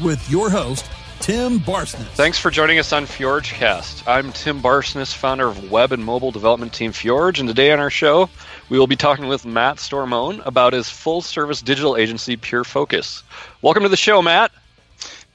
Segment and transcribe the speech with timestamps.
[0.00, 0.88] with your host,
[1.20, 2.06] Tim Barsness.
[2.08, 4.06] Thanks for joining us on FjorgeCast.
[4.06, 7.90] I'm Tim Barsness, founder of web and mobile development team Fjorge, and today on our
[7.90, 8.28] show,
[8.68, 13.22] we will be talking with Matt Stormoen about his full service digital agency, Pure Focus.
[13.62, 14.52] Welcome to the show, Matt.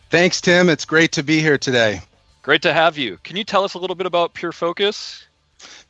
[0.10, 0.70] Thanks, Tim.
[0.70, 2.02] It's great to be here today.
[2.44, 3.18] Great to have you.
[3.24, 5.26] Can you tell us a little bit about Pure Focus?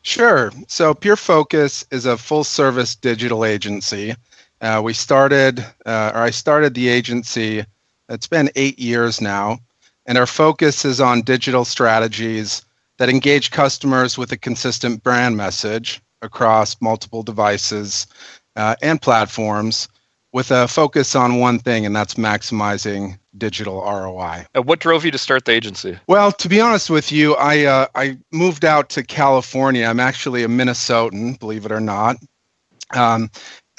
[0.04, 0.52] Sure.
[0.68, 4.16] So, Pure Focus is a full service digital agency.
[4.62, 7.66] Uh, we started, uh, or I started the agency,
[8.12, 9.60] it's been eight years now
[10.06, 12.64] and our focus is on digital strategies
[12.98, 18.08] that engage customers with a consistent brand message across multiple devices
[18.56, 19.88] uh, and platforms
[20.34, 24.46] with a focus on one thing, and that's maximizing digital ROI.
[24.56, 25.98] Uh, what drove you to start the agency?
[26.08, 29.86] Well, to be honest with you, I uh, I moved out to California.
[29.86, 32.18] I'm actually a Minnesotan, believe it or not.
[32.94, 33.30] Um,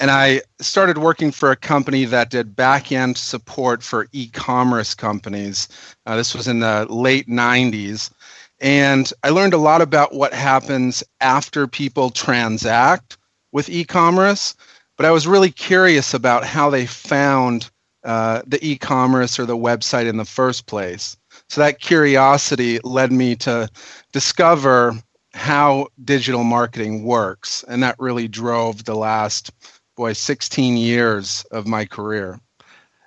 [0.03, 4.93] and I started working for a company that did back end support for e commerce
[4.93, 5.69] companies.
[6.05, 8.11] Uh, this was in the late 90s.
[8.59, 13.17] And I learned a lot about what happens after people transact
[13.53, 14.55] with e commerce.
[14.97, 17.71] But I was really curious about how they found
[18.03, 21.15] uh, the e commerce or the website in the first place.
[21.47, 23.69] So that curiosity led me to
[24.11, 25.01] discover
[25.33, 27.63] how digital marketing works.
[27.69, 29.49] And that really drove the last
[29.95, 32.39] boy, 16 years of my career.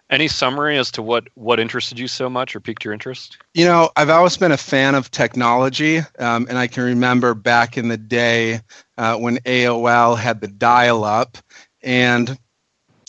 [0.09, 3.39] Any summary as to what what interested you so much or piqued your interest?
[3.55, 7.77] You know, I've always been a fan of technology, um, and I can remember back
[7.77, 8.61] in the day
[8.98, 11.39] uh, when AOL had the dial-up,
[11.83, 12.39] and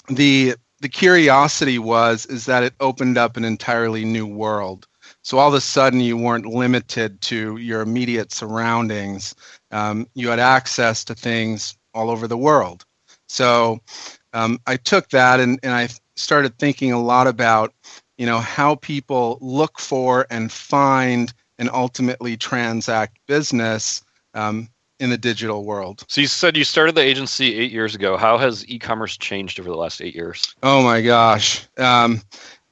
[0.09, 4.87] the the curiosity was is that it opened up an entirely new world.
[5.21, 9.35] So all of a sudden, you weren't limited to your immediate surroundings.
[9.71, 12.86] Um, you had access to things all over the world.
[13.27, 13.79] So
[14.33, 17.73] um, I took that and, and I started thinking a lot about,
[18.17, 25.17] you know, how people look for and find and ultimately transact business um, in the
[25.17, 26.03] digital world.
[26.07, 28.17] So you said you started the agency eight years ago.
[28.17, 30.55] How has e-commerce changed over the last eight years?
[30.63, 32.21] Oh my gosh, um,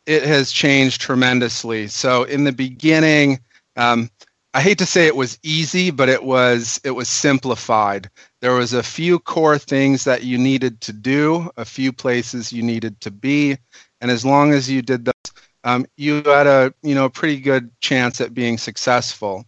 [0.06, 1.88] it has changed tremendously.
[1.88, 3.40] So in the beginning,
[3.76, 4.10] um,
[4.56, 8.10] I hate to say it was easy, but it was it was simplified.
[8.40, 12.64] There was a few core things that you needed to do, a few places you
[12.64, 13.58] needed to be,
[14.00, 15.34] and as long as you did those,
[15.66, 19.46] um, you had a you know pretty good chance at being successful.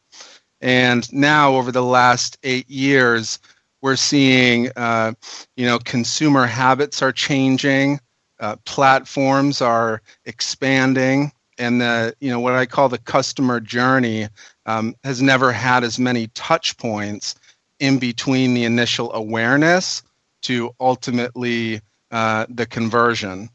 [0.60, 3.40] And now, over the last eight years,
[3.82, 5.14] we're seeing uh,
[5.56, 8.02] you know consumer habits are changing,
[8.42, 14.28] uh, platforms are expanding, and the you know what I call the customer journey
[14.68, 17.36] um, has never had as many touch points
[17.80, 20.04] in between the initial awareness
[20.44, 23.50] to ultimately uh, the conversion.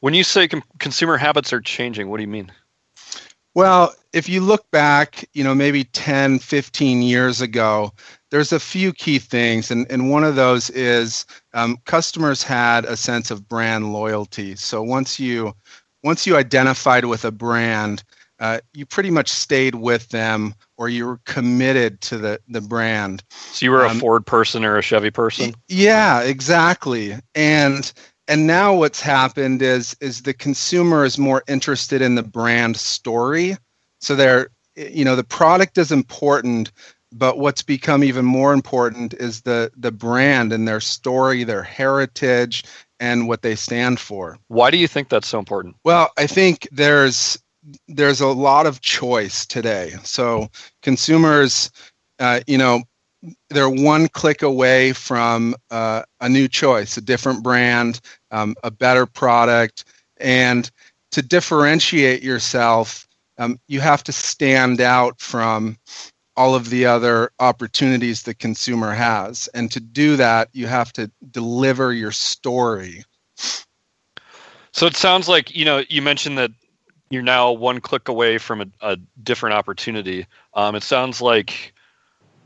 [0.00, 2.50] When you say com- consumer habits are changing, what do you mean?
[3.54, 7.92] Well, if you look back, you know, maybe 10, 15 years ago,
[8.30, 9.70] there's a few key things.
[9.70, 14.56] And, and one of those is um, customers had a sense of brand loyalty.
[14.56, 15.54] So once you
[16.02, 18.04] once you identified with a brand,
[18.40, 23.22] uh, you pretty much stayed with them or you were committed to the, the brand.
[23.30, 25.54] So you were um, a Ford person or a Chevy person?
[25.68, 27.16] Yeah, exactly.
[27.34, 27.92] And
[28.26, 33.56] and now what's happened is is the consumer is more interested in the brand story.
[34.00, 36.72] So they're you know the product is important,
[37.12, 42.64] but what's become even more important is the the brand and their story, their heritage,
[42.98, 44.38] and what they stand for.
[44.48, 45.76] Why do you think that's so important?
[45.84, 47.38] Well, I think there's
[47.88, 49.94] there's a lot of choice today.
[50.02, 50.48] So
[50.82, 51.70] consumers,
[52.18, 52.82] uh, you know,
[53.48, 58.00] they're one click away from uh, a new choice, a different brand,
[58.30, 59.84] um, a better product,
[60.18, 60.70] and
[61.12, 63.06] to differentiate yourself,
[63.38, 65.78] um, you have to stand out from
[66.36, 69.48] all of the other opportunities the consumer has.
[69.54, 73.04] And to do that, you have to deliver your story.
[74.72, 76.50] So it sounds like, you know, you mentioned that
[77.14, 80.26] you're now one click away from a, a different opportunity.
[80.52, 81.72] Um, it sounds like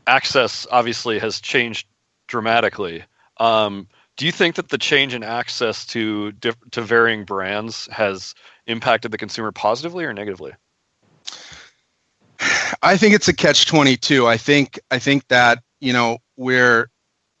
[0.07, 1.87] access obviously has changed
[2.27, 3.03] dramatically.
[3.37, 3.87] Um,
[4.17, 6.31] Do you think that the change in access to
[6.71, 8.35] to varying brands has
[8.67, 10.53] impacted the consumer positively or negatively?
[12.81, 14.27] I think it's a catch 22.
[14.27, 16.89] I think I think that, you know, where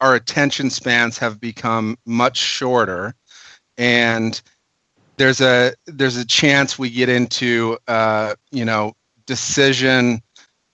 [0.01, 3.13] our attention spans have become much shorter
[3.77, 4.41] and
[5.19, 8.93] there's a there's a chance we get into uh, you know
[9.27, 10.21] decision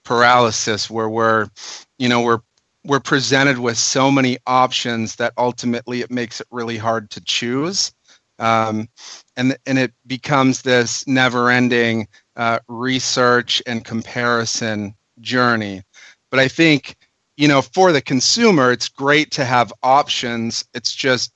[0.06, 1.48] paralysis where we're
[1.98, 2.40] you know we're
[2.86, 7.92] we're presented with so many options that ultimately it makes it really hard to choose.
[8.38, 8.88] Um,
[9.36, 15.82] and and it becomes this never-ending uh, research and comparison journey.
[16.30, 16.96] But i think
[17.38, 20.64] you know for the consumer it's great to have options.
[20.76, 21.32] It's just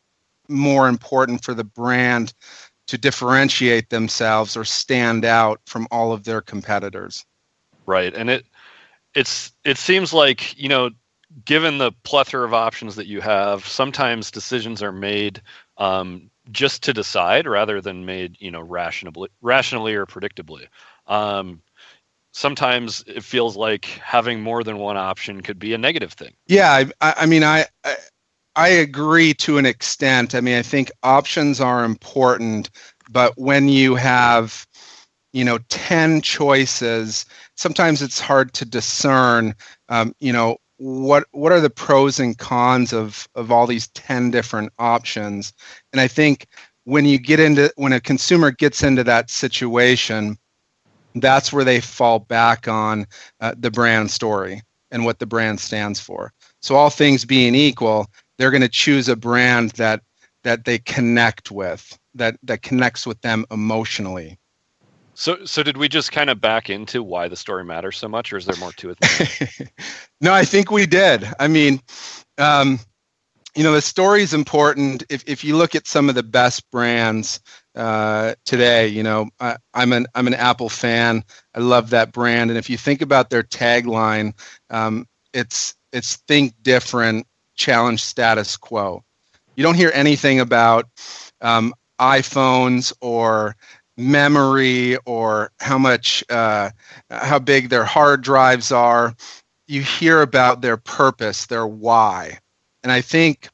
[0.48, 2.34] more important for the brand
[2.90, 7.24] to differentiate themselves or stand out from all of their competitors.
[7.86, 8.16] Right.
[8.16, 8.48] And it
[9.14, 10.90] it's it seems like, you know,
[11.46, 15.40] given the plethora of options that you have, sometimes decisions are made
[15.78, 20.66] um, just to decide rather than made, you know, rationally rationally or predictably.
[21.06, 21.62] Um,
[22.32, 26.34] sometimes it feels like having more than one option could be a negative thing.
[26.48, 27.98] Yeah, I, I mean, I, I
[28.60, 30.36] I agree to an extent.
[30.36, 32.70] I mean, I think options are important,
[33.10, 34.68] but when you have,
[35.32, 37.26] you know, 10 choices,
[37.56, 39.56] sometimes it's hard to discern,
[39.88, 44.32] um, you know, what what are the pros and cons of of all these 10
[44.32, 45.52] different options
[45.92, 46.48] and i think
[46.86, 50.38] when you get into when a consumer gets into that situation
[51.16, 53.06] that's where they fall back on
[53.42, 54.62] uh, the brand story
[54.92, 58.08] and what the brand stands for so all things being equal
[58.40, 60.02] they're going to choose a brand that
[60.44, 64.40] that they connect with that that connects with them emotionally.
[65.14, 68.34] So so did we just kind of back into why the story matters so much
[68.34, 69.72] or is there more to it
[70.22, 71.28] no i think we did.
[71.40, 71.82] I mean
[72.38, 72.80] um,
[73.54, 75.04] you know the story is important.
[75.10, 77.42] If, if you look at some of the best brands
[77.76, 81.26] uh, today you know I, i'm an i'm an apple fan.
[81.54, 82.50] I love that brand.
[82.50, 84.34] And if you think about their tagline
[84.70, 87.28] um, it's it's think different
[87.60, 89.04] challenge status quo.
[89.56, 90.88] You don't hear anything about
[91.42, 93.56] um, iPhones or
[93.98, 96.72] memory or how much uh,
[97.12, 99.14] how big their hard drives are.
[99.68, 102.40] You hear about their purpose, their why,
[102.82, 103.50] and I think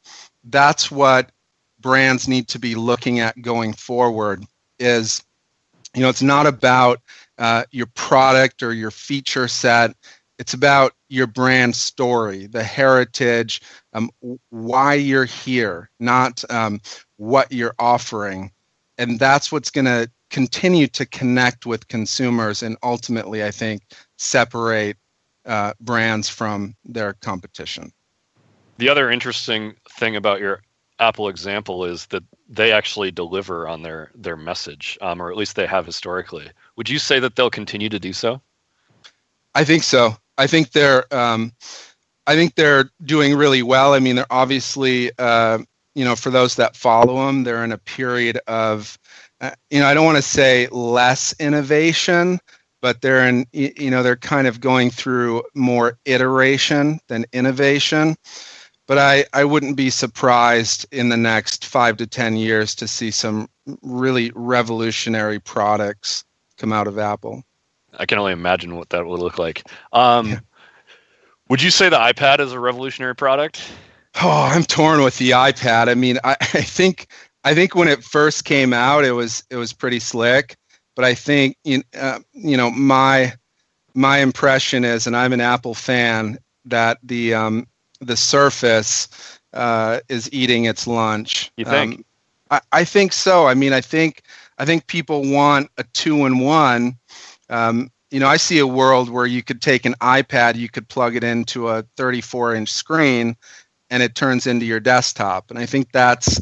[0.45, 1.31] that's what
[1.79, 4.45] brands need to be looking at going forward.
[4.79, 5.23] Is
[5.95, 7.01] you know it's not about
[7.39, 9.95] uh, your product or your feature set
[10.37, 13.61] it's about your brand story, the heritage,
[13.93, 14.09] um,
[14.49, 16.81] why you're here, not um,
[17.17, 18.51] what you're offering.
[18.97, 23.83] And that's what's going to continue to connect with consumers and ultimately, I think,
[24.17, 24.97] separate
[25.45, 27.91] uh, brands from their competition.
[28.77, 30.61] The other interesting thing about your
[30.99, 35.55] Apple example is that they actually deliver on their their message, um, or at least
[35.55, 36.49] they have historically.
[36.77, 38.41] Would you say that they'll continue to do so?
[39.53, 40.17] I think so.
[40.37, 41.53] I think they're um,
[42.27, 43.93] I think they're doing really well.
[43.93, 45.59] I mean, they're obviously uh,
[45.93, 48.97] you know for those that follow them, they're in a period of
[49.41, 52.39] uh, you know I don't want to say less innovation,
[52.81, 58.15] but they're in you know they're kind of going through more iteration than innovation.
[58.87, 63.09] But I, I wouldn't be surprised in the next five to ten years to see
[63.09, 63.49] some
[63.81, 66.23] really revolutionary products
[66.57, 67.43] come out of Apple.
[67.99, 69.63] I can only imagine what that would look like.
[69.93, 70.39] Um, yeah.
[71.49, 73.61] Would you say the iPad is a revolutionary product?
[74.21, 75.89] Oh, I'm torn with the iPad.
[75.89, 77.07] I mean, I, I think
[77.43, 80.55] I think when it first came out, it was it was pretty slick.
[80.95, 83.33] But I think you uh, you know my
[83.93, 87.67] my impression is, and I'm an Apple fan, that the um,
[87.99, 89.07] the Surface
[89.53, 91.51] uh, is eating its lunch.
[91.57, 91.95] You think?
[91.95, 92.05] Um,
[92.51, 93.47] I, I think so.
[93.47, 94.23] I mean, I think
[94.57, 96.97] I think people want a two in one
[97.49, 100.87] um, you know, I see a world where you could take an iPad, you could
[100.87, 103.35] plug it into a 34 inch screen,
[103.89, 105.49] and it turns into your desktop.
[105.49, 106.39] And I think that's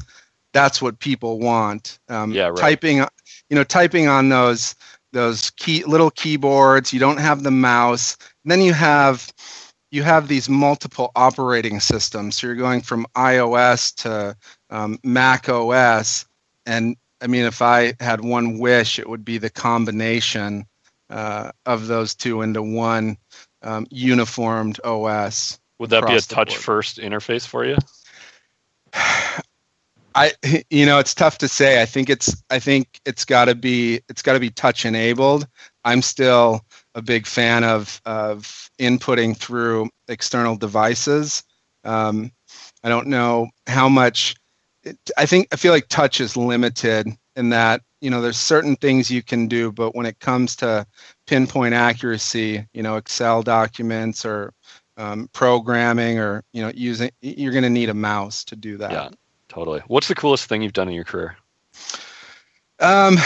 [0.54, 2.00] that's what people want.
[2.10, 2.58] Um, yeah, right.
[2.58, 4.76] Typing, you know, typing on those
[5.14, 6.94] those key little keyboards.
[6.94, 8.18] You don't have the mouse.
[8.44, 9.32] And then you have
[9.92, 12.36] you have these multiple operating systems.
[12.36, 14.36] So you're going from iOS to
[14.70, 16.26] um, Mac OS.
[16.66, 20.66] And I mean, if I had one wish, it would be the combination
[21.14, 23.18] uh, of those two into one
[23.62, 25.60] um, uniformed OS.
[25.80, 27.78] Would that be a touch first interface for you?
[30.16, 30.32] I
[30.70, 31.82] you know it's tough to say.
[31.82, 35.48] I think it's I think it's got to be it's got to be touch enabled.
[35.86, 36.66] I'm still
[36.96, 41.44] a big fan of of inputting through external devices.
[41.84, 42.32] Um,
[42.84, 44.36] I don't know how much
[44.84, 48.76] it, I think I feel like touch is limited in that you know there's certain
[48.76, 50.86] things you can do, but when it comes to
[51.28, 54.54] pinpoint accuracy, you know, Excel documents or
[54.98, 58.92] um, programming or you know using, you're going to need a mouse to do that.
[58.92, 59.10] Yeah,
[59.48, 59.82] totally.
[59.88, 61.38] What's the coolest thing you've done in your career?
[62.80, 63.18] Um,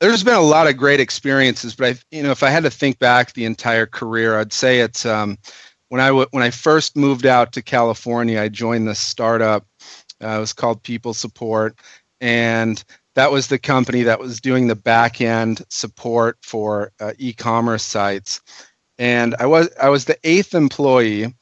[0.00, 2.70] there's been a lot of great experiences, but I, you know, if I had to
[2.70, 5.38] think back the entire career, I'd say it's um,
[5.88, 9.66] when I w- when I first moved out to California, I joined this startup.
[10.22, 11.78] Uh, it was called People Support,
[12.20, 12.82] and
[13.18, 18.40] that was the company that was doing the back end support for uh, e-commerce sites.
[18.96, 21.34] And I was I was the eighth employee,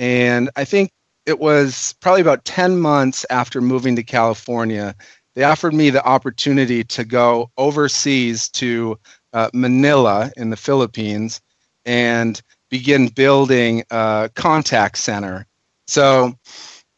[0.00, 0.90] and I think
[1.24, 4.96] it was probably about ten months after moving to California.
[5.36, 8.98] They offered me the opportunity to go overseas to
[9.32, 11.40] uh, Manila in the Philippines
[11.84, 15.46] and begin building a contact center.
[15.86, 16.34] So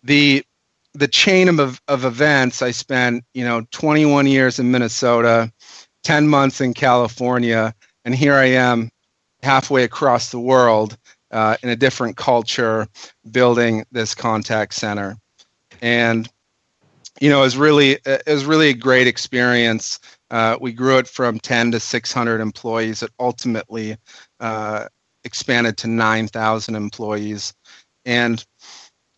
[0.03, 0.43] the
[0.95, 5.53] the chain of, of events, I spent, you know, 21 years in Minnesota,
[6.05, 7.75] 10 months in California,
[8.05, 8.91] and here I am
[9.43, 10.97] halfway across the world
[11.31, 12.87] uh, in a different culture
[13.31, 15.17] building this contact center.
[15.83, 16.29] And,
[17.21, 19.99] you know, it was really, it was really a great experience.
[20.31, 23.03] Uh, we grew it from 10 to 600 employees.
[23.03, 23.97] It ultimately
[24.41, 24.87] uh,
[25.25, 27.53] expanded to 9,000 employees.
[28.05, 28.45] And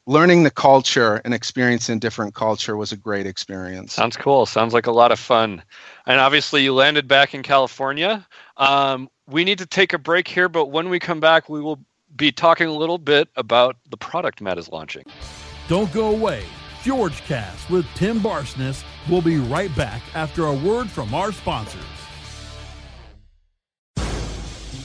[0.07, 3.93] learning the culture and experiencing different culture was a great experience.
[3.93, 4.47] Sounds cool.
[4.47, 5.63] Sounds like a lot of fun.
[6.07, 8.27] And obviously, you landed back in California.
[8.57, 11.81] Um, we need to take a break here, but when we come back, we will
[12.15, 15.05] be talking a little bit about the product Matt is launching.
[15.69, 16.45] Don't go away.
[16.83, 21.83] FjorgeCast with Tim Barsness will be right back after a word from our sponsors.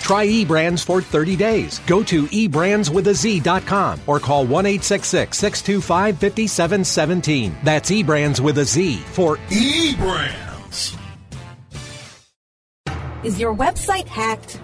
[0.00, 1.78] Try eBrands for 30 days.
[1.86, 7.56] Go to eBrandsWithAZ.com or call 1 625 5717.
[7.62, 10.96] That's eBrands with a Z for eBrands.
[13.22, 14.58] Is your website hacked?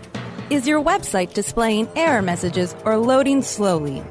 [0.49, 4.03] Is your website displaying error messages or loading slowly?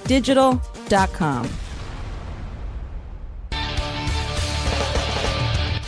[0.04, 1.48] digital.com.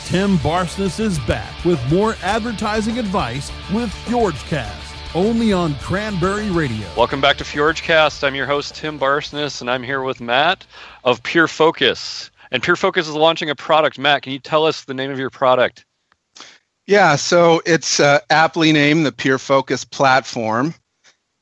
[0.07, 6.89] Tim Barsness is back with more advertising advice with FjorgeCast, only on Cranberry Radio.
[6.97, 8.27] Welcome back to FjorgeCast.
[8.27, 10.67] I'm your host, Tim Barsness, and I'm here with Matt
[11.05, 12.31] of Pure Focus.
[12.51, 13.99] And Pure Focus is launching a product.
[13.99, 15.85] Matt, can you tell us the name of your product?
[16.89, 20.75] Yeah, so it's uh, aptly named the Pure Focus platform.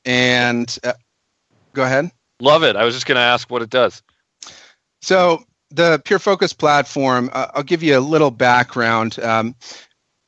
[0.03, 0.91] And uh,
[1.71, 2.11] go ahead.
[2.41, 2.75] Love it.
[2.75, 4.03] I was just going to ask what it does.
[5.01, 9.19] So the Pure Focus platform, uh, I'll give you a little background.
[9.19, 9.55] Um,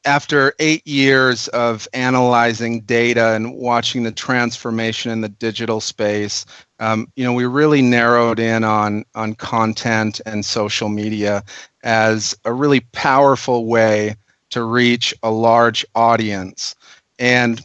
[0.06, 6.46] after eight years of analyzing data and watching the transformation in the digital space,
[6.80, 11.44] um, you know, we really narrowed in on on content and social media
[11.84, 14.16] as a really powerful way
[14.52, 16.76] to reach a large audience.
[17.18, 17.62] And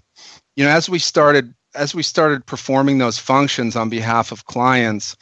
[0.56, 5.16] you know, as we started as we started performing those functions on behalf of clients,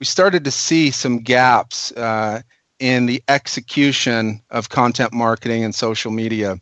[0.00, 2.42] we started to see some gaps uh,
[2.80, 6.58] in the execution of content marketing and social media.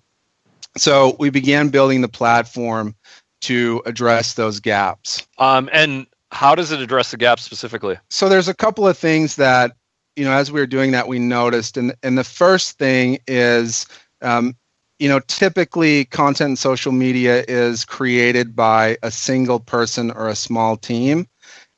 [0.76, 2.95] So we began building the platform
[3.42, 5.26] to address those gaps.
[5.38, 7.99] Um, and how does it address the gaps specifically?
[8.11, 9.73] So there's a couple of things that
[10.16, 13.87] you know as we were doing that we noticed, and and the first thing is.
[14.23, 14.57] Um,
[14.99, 20.37] you know, typically content in social media is created by a single person or a
[20.37, 21.27] small team.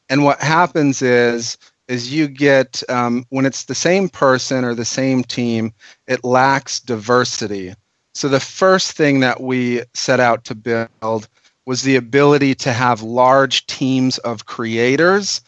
[0.09, 1.57] And what happens is
[1.89, 5.73] is you get um, when it's the same person or the same team,
[6.07, 7.75] it lacks diversity.
[8.15, 11.29] So the first thing that we set out to build
[11.67, 15.41] was the ability to have large teams of creators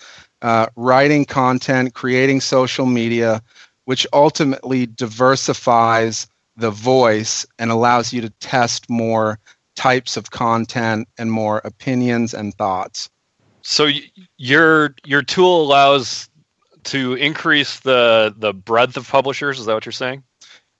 [0.43, 3.43] uh, writing content, creating social media,
[3.87, 9.39] which ultimately diversifies the voice and allows you to test more
[9.77, 13.11] types of content and more opinions and thoughts.
[13.63, 14.03] So y-
[14.37, 16.29] your your tool allows
[16.85, 19.59] to increase the the breadth of publishers.
[19.59, 20.23] Is that what you're saying?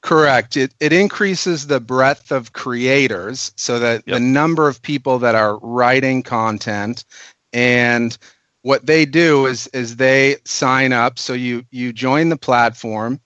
[0.03, 0.57] Correct.
[0.57, 4.15] It it increases the breadth of creators so that Yep.
[4.15, 7.05] the number of people that are writing content
[7.53, 8.17] and
[8.63, 13.19] what they do is is they sign up so you you join the platform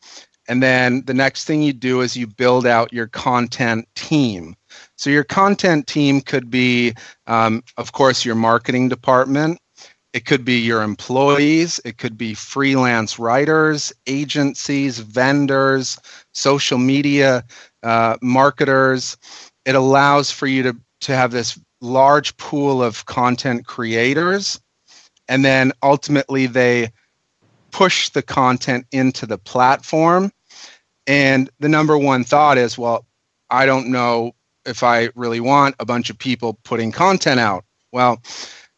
[0.49, 4.57] and then the next thing you do is you build out your content team.
[4.97, 6.95] So your content team could be
[7.27, 9.61] um, of course your marketing department.
[10.15, 11.79] It could be your employees.
[11.85, 15.99] It could be freelance writers agencies vendors
[16.33, 17.45] social media
[17.83, 19.19] uh, marketers.
[19.67, 24.61] It allows for you to to have this large pool of content creators.
[25.29, 26.91] And then ultimately they
[27.71, 30.33] push the content into the platform
[31.09, 33.05] and the number one thought is well
[33.51, 34.33] i don't know
[34.65, 38.23] if i really want a bunch of people putting content out well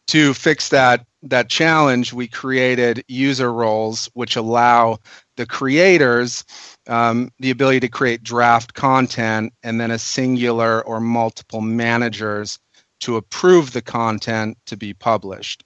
[0.07, 4.97] to fix that that challenge we created user roles which allow
[5.35, 6.43] the creators
[6.87, 12.57] um, the ability to create draft content and then a singular or multiple managers
[12.99, 15.63] to approve the content to be published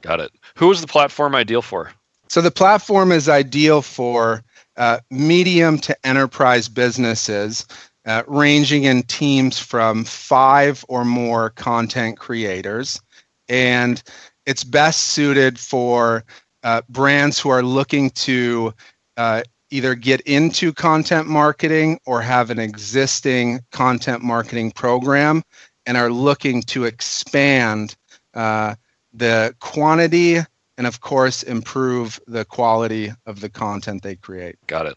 [0.00, 0.30] Got it.
[0.54, 1.90] Who is the platform ideal for?
[2.28, 4.42] so the platform is ideal for
[4.78, 7.66] uh, medium to enterprise businesses,
[8.06, 13.00] uh, ranging in teams from five or more content creators.
[13.48, 14.02] And
[14.46, 16.24] it's best suited for
[16.62, 18.72] uh, brands who are looking to
[19.16, 25.42] uh, either get into content marketing or have an existing content marketing program
[25.86, 27.96] and are looking to expand
[28.34, 28.74] uh,
[29.12, 30.38] the quantity
[30.78, 34.56] and of course improve the quality of the content they create.
[34.66, 34.96] Got it.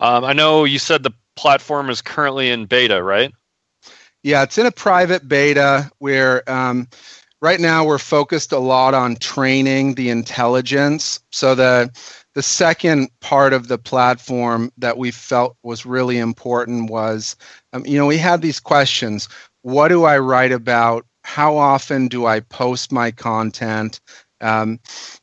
[0.00, 3.32] Um, I know you said the platform is currently in beta, right?
[4.22, 6.88] yeah it's in a private beta where um,
[7.40, 11.20] right now we're focused a lot on training the intelligence.
[11.32, 11.90] So the
[12.34, 17.36] the second part of the platform that we felt was really important was
[17.72, 19.28] um, you know we had these questions.
[19.62, 21.06] What do i write about?
[21.24, 24.00] How often do i post my content?
[24.40, 24.80] Um,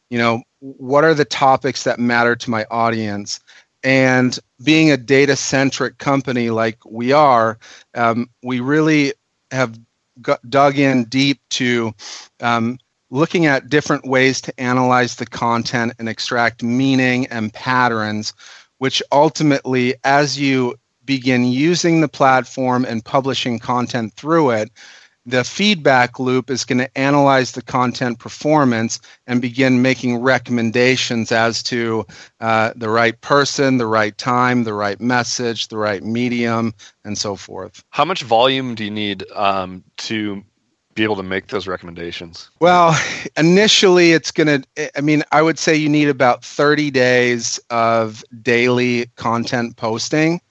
[0.09, 3.39] you know what are the topics that matter to my audience?
[3.83, 7.59] And being a data centric company like we are
[7.93, 9.13] um, we really
[9.51, 9.79] have
[10.21, 11.93] got, dug in deep to
[12.41, 18.33] um, looking at different ways to analyze the content and extract meaning and patterns
[18.79, 24.71] which ultimately as you begin using the platform and publishing content through it
[25.27, 31.61] the feedback loop is going to analyze the content performance and begin making recommendations as
[31.63, 32.05] to
[32.39, 37.35] uh, the right person, the right time, the right message, the right medium, and so
[37.35, 37.83] forth.
[37.89, 40.43] How much volume do you need um, to
[40.95, 42.49] be able to make those recommendations?
[42.61, 42.97] Well,
[43.37, 48.23] initially it's going to, I mean, I would say you need about 30 days of
[48.41, 50.41] daily content posting.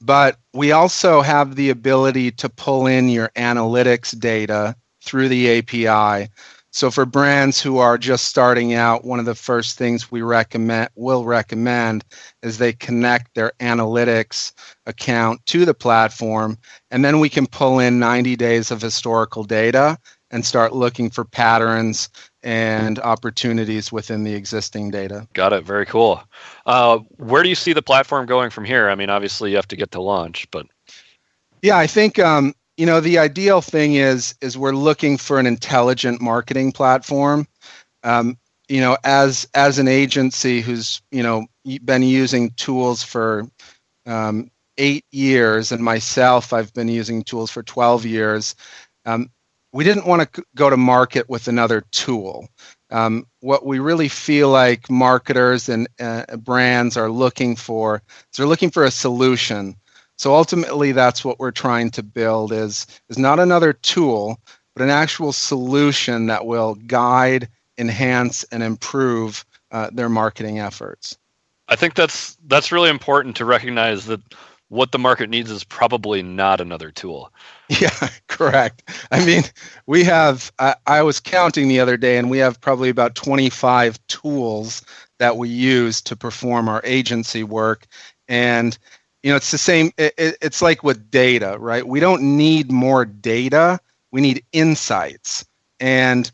[0.00, 6.30] But we also have the ability to pull in your analytics data through the API.
[6.72, 10.88] So for brands who are just starting out, one of the first things we recommend
[10.94, 12.04] will recommend
[12.42, 14.52] is they connect their analytics
[14.86, 16.56] account to the platform
[16.92, 19.98] and then we can pull in 90 days of historical data
[20.30, 22.08] and start looking for patterns
[22.42, 25.26] and opportunities within the existing data.
[25.32, 25.64] Got it.
[25.64, 26.22] Very cool.
[26.66, 28.88] Uh, where do you see the platform going from here?
[28.88, 30.66] I mean, obviously you have to get to launch, but
[31.62, 35.46] Yeah, I think um, you know the ideal thing is is we're looking for an
[35.46, 37.46] intelligent marketing platform.
[38.02, 38.38] Um,
[38.68, 41.46] you know, as as an agency who's you know
[41.84, 43.46] been using tools for
[44.06, 48.54] um, eight years, and myself, I've been using tools for twelve years.
[49.04, 49.30] Um,
[49.72, 52.48] we didn't want to go to market with another tool.
[52.90, 58.46] Um, what we really feel like marketers and uh, brands are looking for is they're
[58.46, 59.76] looking for a solution.
[60.16, 64.38] So ultimately, that's what we're trying to build is is not another tool,
[64.74, 71.16] but an actual solution that will guide, enhance, and improve uh, their marketing efforts.
[71.68, 74.20] I think that's that's really important to recognize that
[74.70, 77.30] what the market needs is probably not another tool.
[77.80, 78.82] Yeah, correct.
[79.12, 79.44] I mean,
[79.86, 84.04] we have, I, I, was counting the other day, and we have probably about 25
[84.08, 84.82] tools
[85.20, 87.86] that we use to perform our agency work.
[88.26, 88.76] And,
[89.22, 91.86] you know, it's the same, it, it, it's like with data, right?
[91.86, 93.78] We don't need more data,
[94.10, 95.46] we need insights.
[95.78, 96.28] And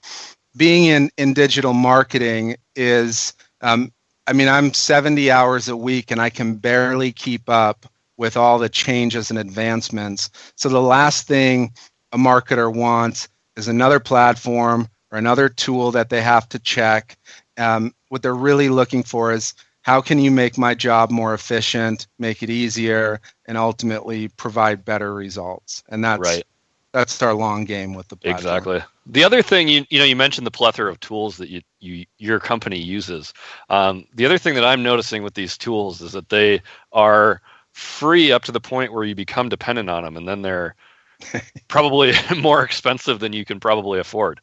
[0.57, 3.93] being in, in digital marketing is, um,
[4.27, 7.85] I mean, I'm 70 hours a week and I can barely keep up
[8.17, 10.31] with all the changes and advancements.
[10.57, 11.73] So the last thing
[12.13, 17.17] a marketer wants is another platform or another tool that they have to check.
[17.59, 22.09] Um, what they're really looking for is how can you make my job more efficient,
[22.19, 25.85] make it easier, and ultimately provide better results.
[25.89, 26.45] And that's right.
[26.93, 28.39] That's our long game with the platform.
[28.39, 28.83] Exactly.
[29.05, 32.07] The other thing you you know you mentioned the plethora of tools that you, you
[32.19, 33.35] your company uses.
[33.69, 37.43] Um, the other thing that I'm noticing with these tools is that they are
[37.77, 40.75] free up to the point where you become dependent on them, and then they're
[41.69, 44.41] probably more expensive than you can probably afford.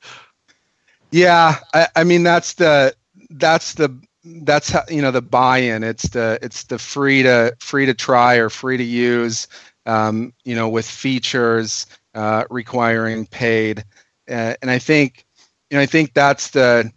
[1.12, 2.96] Yeah, I, I mean that's the
[3.32, 5.84] that's the that's how you know the buy-in.
[5.84, 9.48] It's the it's the free to free to try or free to use.
[9.86, 13.84] Um, you know, with features uh, requiring paid,
[14.30, 15.26] uh, and I think
[15.70, 16.92] you know I think that's the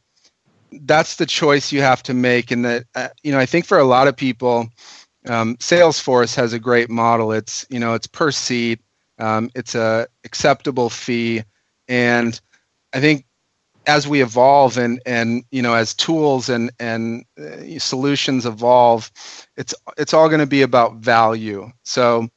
[0.82, 2.50] that's the choice you have to make.
[2.50, 4.68] And that uh, you know I think for a lot of people
[5.28, 7.32] um, Salesforce has a great model.
[7.32, 8.80] It's you know it's per seat.
[9.18, 11.42] Um, it's a acceptable fee,
[11.88, 12.38] and
[12.92, 13.24] I think
[13.86, 19.10] as we evolve and and you know as tools and and uh, solutions evolve,
[19.56, 21.70] it's it's all going to be about value.
[21.84, 22.28] So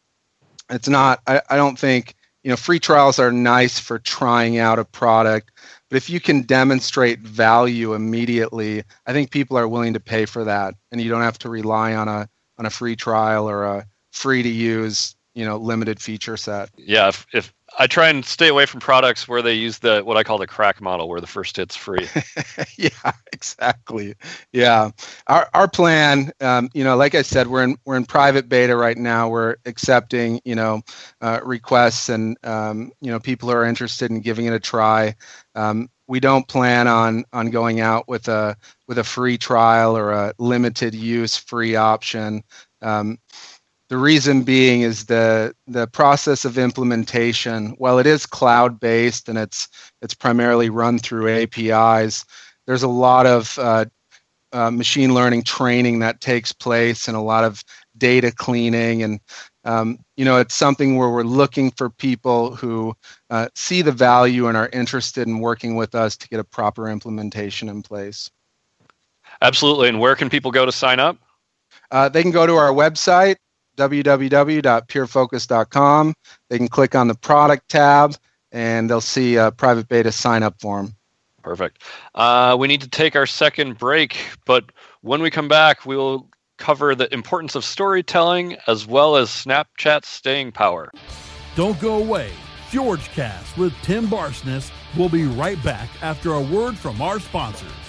[0.70, 1.22] it's not.
[1.28, 5.52] I, I don't think you know free trials are nice for trying out a product,
[5.90, 10.44] but if you can demonstrate value immediately, I think people are willing to pay for
[10.46, 13.86] that, and you don't have to rely on a on a free trial or a
[14.12, 16.70] free to use you know limited feature set.
[16.78, 20.18] Yeah if, if i try and stay away from products where they use the what
[20.18, 22.08] i call the crack model where the first hit's free.
[22.78, 24.16] Yeah exactly.
[24.52, 24.92] Yeah.
[25.28, 28.76] Our, our plan um, you know like i said we're in we're in private beta
[28.76, 29.30] right now.
[29.30, 30.82] We're accepting you know
[31.22, 35.16] uh, requests and um, you know people are interested in giving it a try.
[35.56, 38.56] Um, we don't plan on on going out with a
[38.88, 42.44] with a free trial or a limited use free option.
[42.82, 43.18] Um,
[43.90, 47.72] the reason being is the the process of implementation.
[47.80, 49.68] While it is cloud based and it's
[50.02, 52.26] it's primarily run through APIs,
[52.68, 53.86] there's a lot of uh,
[54.52, 57.64] uh, machine learning training that takes place and a lot of
[57.98, 59.20] data cleaning and
[59.66, 62.96] um, you know it's something where we're looking for people who
[63.30, 66.90] uh, see the value and are interested in working with us to get a proper
[66.90, 68.30] implementation in place
[69.42, 71.18] absolutely and where can people go to sign up
[71.92, 73.36] uh, they can go to our website
[73.80, 76.14] www.purefocus.com
[76.50, 78.14] they can click on the product tab
[78.52, 80.94] and they'll see a private beta sign up form
[81.42, 81.82] perfect
[82.16, 84.66] uh, we need to take our second break but
[85.02, 90.08] when we come back we will cover the importance of storytelling as well as Snapchat's
[90.08, 90.92] staying power.
[91.56, 92.30] Don't go away.
[92.70, 97.89] FjorgeCast with Tim Barsness will be right back after a word from our sponsors.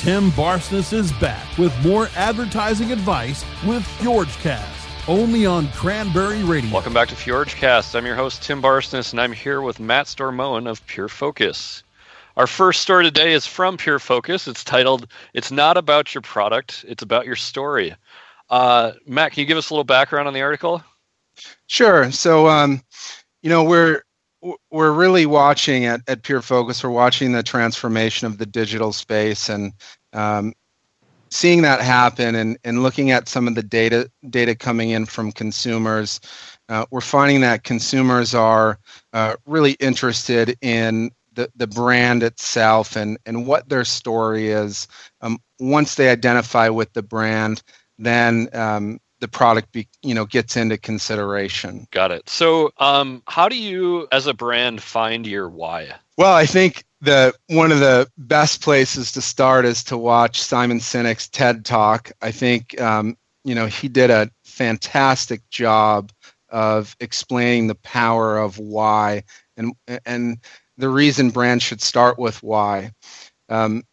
[0.00, 6.72] Tim Barsness is back with more advertising advice with FjorgeCast, only on Cranberry Radio.
[6.72, 7.94] Welcome back to FjorgeCast.
[7.94, 11.82] I'm your host, Tim Barsness, and I'm here with Matt Stormoen of Pure Focus.
[12.38, 14.48] Our first story today is from Pure Focus.
[14.48, 17.94] It's titled, It's Not About Your Product, It's About Your Story.
[18.48, 20.82] Uh, Matt, can you give us a little background on the article?
[21.66, 22.10] Sure.
[22.10, 22.82] So, um,
[23.42, 24.00] you know, we're
[24.70, 26.82] we're really watching at, at Pure Focus.
[26.82, 29.72] We're watching the transformation of the digital space and
[30.12, 30.54] um,
[31.30, 35.32] seeing that happen, and, and looking at some of the data data coming in from
[35.32, 36.20] consumers.
[36.68, 38.78] Uh, we're finding that consumers are
[39.12, 44.88] uh, really interested in the, the brand itself and, and what their story is.
[45.20, 47.62] Um, once they identify with the brand,
[47.98, 51.86] then um, the product be, you know gets into consideration.
[51.90, 52.28] Got it.
[52.28, 55.94] So, um, how do you, as a brand, find your why?
[56.16, 60.78] Well, I think the one of the best places to start is to watch Simon
[60.78, 62.12] Sinek's TED Talk.
[62.20, 66.12] I think um, you know he did a fantastic job
[66.48, 69.22] of explaining the power of why
[69.56, 69.72] and
[70.04, 70.38] and
[70.76, 72.92] the reason brands should start with why.
[73.48, 73.84] Um,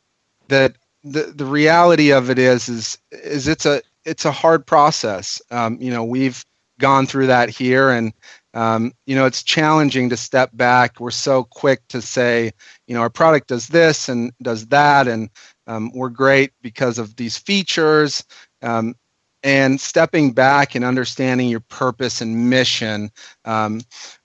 [0.47, 5.41] that the the reality of it is is is it's a it's a hard process.
[5.51, 6.43] Um, you know, we've
[6.79, 8.13] gone through that here, and
[8.53, 10.99] um, you know, it's challenging to step back.
[10.99, 12.51] We're so quick to say,
[12.87, 15.29] you know, our product does this and does that, and
[15.67, 18.23] um, we're great because of these features.
[18.63, 18.95] Um,
[19.43, 23.11] and stepping back and understanding your purpose and mission
[23.45, 23.81] um,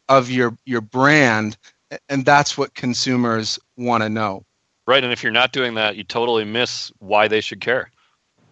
[0.09, 1.59] of your your brand,
[2.09, 4.45] and that's what consumers want to know.
[4.87, 7.91] Right, and if you're not doing that, you totally miss why they should care.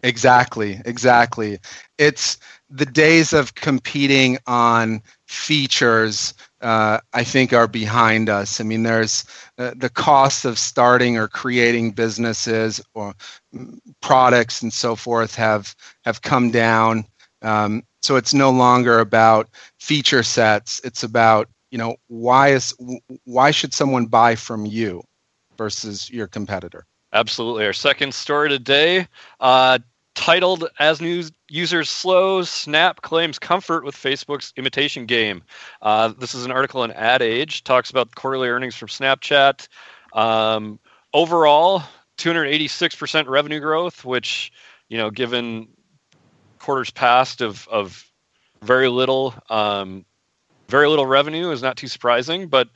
[0.03, 1.59] Exactly, exactly.
[1.99, 2.39] It's
[2.71, 8.61] the days of competing on features, uh, I think, are behind us.
[8.61, 9.25] I mean, there's
[9.59, 13.15] uh, the cost of starting or creating businesses or
[13.55, 17.05] mm, products and so forth have have come down.
[17.43, 20.81] Um, so it's no longer about feature sets.
[20.85, 22.75] It's about you know why is
[23.25, 25.03] why should someone buy from you
[25.59, 26.87] versus your competitor.
[27.13, 27.65] Absolutely.
[27.67, 29.09] Our second story today,
[29.41, 29.79] uh,
[30.15, 35.43] titled As News Users Slow, Snap Claims Comfort with Facebook's Imitation Game.
[35.83, 39.69] Uh, this is an article in Ad Age, talks about quarterly earnings from Snapchat.
[40.13, 40.79] Um,
[41.13, 41.83] overall,
[42.19, 44.53] 286% revenue growth, which,
[44.89, 45.69] you know, given
[46.59, 48.05] quarters past of, of
[48.63, 50.05] very little, um,
[50.69, 52.69] very little revenue is not too surprising, but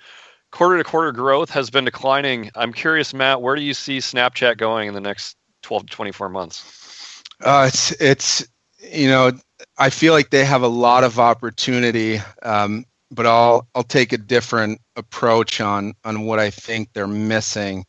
[0.50, 2.50] quarter to quarter growth has been declining.
[2.54, 6.28] I'm curious, Matt, where do you see Snapchat going in the next 12 to 24
[6.28, 6.83] months?
[7.44, 8.48] Uh, it's it's
[8.92, 9.32] you know
[9.76, 14.18] I feel like they have a lot of opportunity, um, but I'll I'll take a
[14.18, 17.84] different approach on on what I think they're missing.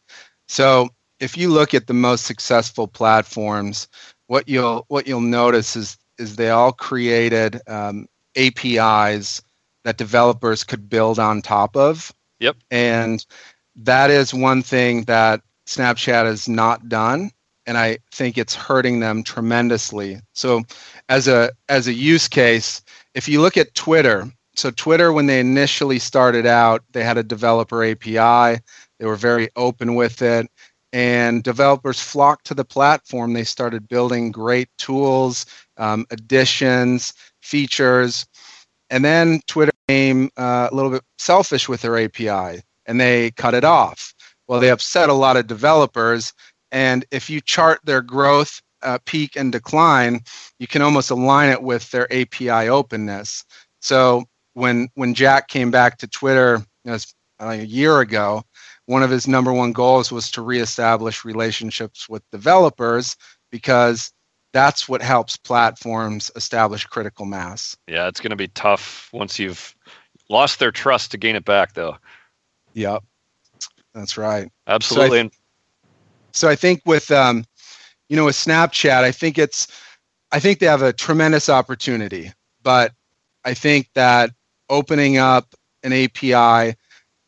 [0.48, 0.89] So
[1.20, 3.88] if you look at the most successful platforms,
[4.28, 9.41] what you'll what you'll notice is is they all created um, APIs
[9.86, 12.13] that developers could build on top of.
[12.39, 12.58] Yep.
[12.72, 13.26] And
[13.78, 17.32] that is one thing that Snapchat has not done
[17.65, 20.19] and I think it's hurting them tremendously.
[20.34, 20.63] So,
[21.10, 22.82] as a as a use case,
[23.13, 27.23] if you look at Twitter, so Twitter when they initially started out, they had a
[27.23, 28.62] developer API.
[28.99, 30.49] They were very open with it,
[30.93, 33.34] and developers flocked to the platform.
[33.34, 35.45] They started building great tools,
[35.78, 38.25] um, additions, features,
[38.89, 43.54] and then Twitter became uh, a little bit selfish with their API, and they cut
[43.54, 44.13] it off.
[44.47, 46.34] Well, they upset a lot of developers
[46.71, 50.21] and if you chart their growth uh, peak and decline,
[50.60, 53.43] you can almost align it with their API openness.
[53.82, 56.97] So when when Jack came back to Twitter you know,
[57.39, 58.43] a year ago,
[58.86, 63.17] one of his number one goals was to reestablish relationships with developers
[63.51, 64.12] because
[64.54, 67.75] that's what helps platforms establish critical mass.
[67.88, 69.75] Yeah, it's going to be tough once you've
[70.30, 71.97] lost their trust to gain it back, though.
[72.73, 73.04] Yep,
[73.93, 74.49] that's right.
[74.67, 75.23] Absolutely.
[75.23, 75.30] So
[76.36, 77.45] so I think with um,
[78.10, 79.67] you know with Snapchat, I think it's
[80.32, 82.91] I think they have a tremendous opportunity, but
[83.43, 84.32] I think that
[84.69, 86.76] opening up an API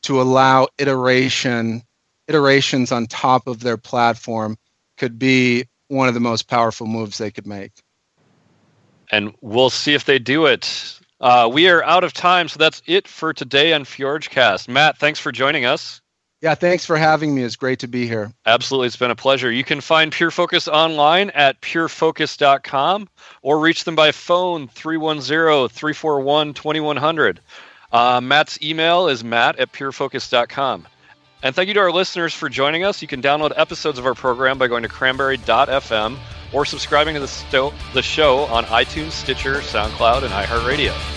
[0.03, 1.83] to allow iteration
[2.27, 4.57] iterations on top of their platform
[4.97, 7.71] could be one of the most powerful moves they could make.
[9.09, 10.99] And we'll see if they do it.
[11.21, 14.67] Uh, we are out of time, so that's it for today on Fjorgecast.
[14.67, 16.01] Matt, thanks for joining us.
[16.41, 17.43] Yeah, thanks for having me.
[17.43, 18.31] It's great to be here.
[18.45, 18.87] Absolutely.
[18.87, 19.51] It's been a pleasure.
[19.51, 23.09] You can find Pure Focus online at purefocus.com
[23.41, 27.39] or reach them by phone 310 341 2100.
[27.91, 30.87] Uh, Matt's email is matt at purefocus.com.
[31.41, 33.01] And thank you to our listeners for joining us.
[33.01, 36.17] You can download episodes of our program by going to cranberry.fm
[36.53, 41.16] or subscribing to the, sto- the show on iTunes, Stitcher, SoundCloud, and iHeartRadio.